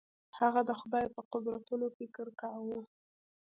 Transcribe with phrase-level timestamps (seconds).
[0.39, 2.79] هغه د خدای په قدرتونو فکر کاوه.